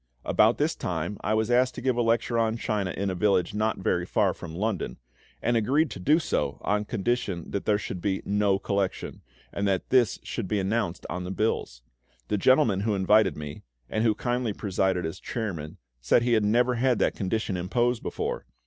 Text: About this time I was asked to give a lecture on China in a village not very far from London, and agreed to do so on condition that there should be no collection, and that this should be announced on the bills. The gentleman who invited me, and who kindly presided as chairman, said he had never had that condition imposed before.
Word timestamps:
About 0.25 0.57
this 0.57 0.73
time 0.73 1.17
I 1.23 1.35
was 1.35 1.51
asked 1.51 1.75
to 1.75 1.79
give 1.81 1.95
a 1.95 2.01
lecture 2.01 2.39
on 2.39 2.57
China 2.57 2.89
in 2.89 3.11
a 3.11 3.13
village 3.13 3.53
not 3.53 3.77
very 3.77 4.03
far 4.03 4.33
from 4.33 4.55
London, 4.55 4.97
and 5.43 5.55
agreed 5.55 5.91
to 5.91 5.99
do 5.99 6.17
so 6.17 6.57
on 6.61 6.85
condition 6.85 7.51
that 7.51 7.65
there 7.65 7.77
should 7.77 8.01
be 8.01 8.23
no 8.25 8.57
collection, 8.57 9.21
and 9.53 9.67
that 9.67 9.91
this 9.91 10.17
should 10.23 10.47
be 10.47 10.59
announced 10.59 11.05
on 11.07 11.23
the 11.23 11.29
bills. 11.29 11.83
The 12.29 12.37
gentleman 12.39 12.79
who 12.79 12.95
invited 12.95 13.37
me, 13.37 13.61
and 13.91 14.03
who 14.03 14.15
kindly 14.15 14.53
presided 14.53 15.05
as 15.05 15.19
chairman, 15.19 15.77
said 16.01 16.23
he 16.23 16.33
had 16.33 16.43
never 16.43 16.73
had 16.73 16.97
that 16.97 17.13
condition 17.13 17.55
imposed 17.55 18.01
before. 18.01 18.47